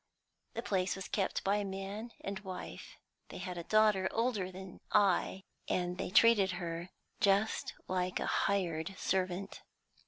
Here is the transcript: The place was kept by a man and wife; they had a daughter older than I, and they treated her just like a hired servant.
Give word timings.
The 0.55 0.63
place 0.63 0.95
was 0.95 1.07
kept 1.07 1.43
by 1.43 1.57
a 1.57 1.63
man 1.63 2.09
and 2.21 2.39
wife; 2.39 2.97
they 3.29 3.37
had 3.37 3.55
a 3.55 3.63
daughter 3.63 4.07
older 4.11 4.51
than 4.51 4.79
I, 4.91 5.43
and 5.69 5.99
they 5.99 6.09
treated 6.09 6.53
her 6.53 6.89
just 7.19 7.75
like 7.87 8.19
a 8.19 8.25
hired 8.25 8.95
servant. 8.97 9.61